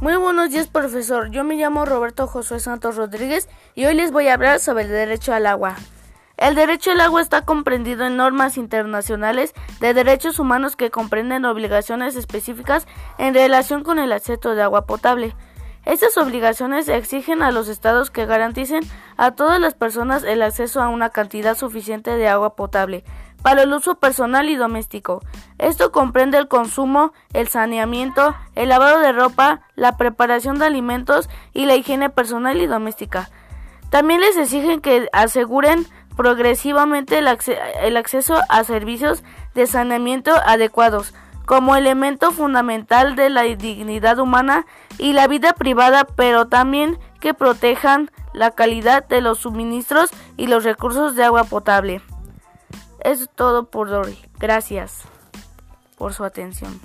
Muy 0.00 0.14
buenos 0.14 0.50
días, 0.50 0.68
profesor. 0.68 1.32
Yo 1.32 1.42
me 1.42 1.56
llamo 1.56 1.84
Roberto 1.84 2.28
Josué 2.28 2.60
Santos 2.60 2.94
Rodríguez 2.94 3.48
y 3.74 3.84
hoy 3.84 3.94
les 3.94 4.12
voy 4.12 4.28
a 4.28 4.34
hablar 4.34 4.60
sobre 4.60 4.84
el 4.84 4.90
derecho 4.90 5.34
al 5.34 5.44
agua. 5.44 5.74
El 6.36 6.54
derecho 6.54 6.92
al 6.92 7.00
agua 7.00 7.20
está 7.20 7.44
comprendido 7.44 8.06
en 8.06 8.16
normas 8.16 8.58
internacionales 8.58 9.54
de 9.80 9.94
derechos 9.94 10.38
humanos 10.38 10.76
que 10.76 10.92
comprenden 10.92 11.44
obligaciones 11.44 12.14
específicas 12.14 12.86
en 13.18 13.34
relación 13.34 13.82
con 13.82 13.98
el 13.98 14.12
acceso 14.12 14.54
de 14.54 14.62
agua 14.62 14.86
potable. 14.86 15.34
Estas 15.84 16.16
obligaciones 16.16 16.88
exigen 16.88 17.42
a 17.42 17.50
los 17.50 17.66
estados 17.66 18.12
que 18.12 18.24
garanticen 18.24 18.84
a 19.16 19.32
todas 19.32 19.60
las 19.60 19.74
personas 19.74 20.22
el 20.22 20.42
acceso 20.42 20.80
a 20.80 20.90
una 20.90 21.10
cantidad 21.10 21.56
suficiente 21.56 22.12
de 22.12 22.28
agua 22.28 22.54
potable 22.54 23.02
para 23.48 23.62
el 23.62 23.72
uso 23.72 23.94
personal 23.94 24.50
y 24.50 24.56
doméstico. 24.56 25.22
Esto 25.56 25.90
comprende 25.90 26.36
el 26.36 26.48
consumo, 26.48 27.14
el 27.32 27.48
saneamiento, 27.48 28.36
el 28.54 28.68
lavado 28.68 28.98
de 28.98 29.12
ropa, 29.12 29.62
la 29.74 29.96
preparación 29.96 30.58
de 30.58 30.66
alimentos 30.66 31.30
y 31.54 31.64
la 31.64 31.74
higiene 31.74 32.10
personal 32.10 32.60
y 32.60 32.66
doméstica. 32.66 33.30
También 33.88 34.20
les 34.20 34.36
exigen 34.36 34.82
que 34.82 35.08
aseguren 35.14 35.86
progresivamente 36.14 37.16
el, 37.16 37.96
acceso 37.96 38.38
a 38.50 38.64
servicios 38.64 39.24
de 39.54 39.66
saneamiento 39.66 40.32
adecuados, 40.44 41.14
como 41.46 41.74
elemento 41.74 42.32
fundamental 42.32 43.16
de 43.16 43.30
la 43.30 43.44
dignidad 43.44 44.18
humana 44.18 44.66
y 44.98 45.14
la 45.14 45.26
vida 45.26 45.54
privada, 45.54 46.04
pero 46.04 46.48
también 46.48 46.98
que 47.18 47.32
protejan 47.32 48.10
la 48.34 48.50
calidad 48.50 49.08
de 49.08 49.22
los 49.22 49.38
suministros 49.38 50.10
y 50.36 50.48
los 50.48 50.64
recursos 50.64 51.16
de 51.16 51.24
agua 51.24 51.44
potable. 51.44 52.02
Es 53.00 53.28
todo 53.34 53.70
por 53.70 53.92
hoy. 53.92 54.18
Gracias 54.38 55.02
por 55.96 56.14
su 56.14 56.24
atención. 56.24 56.80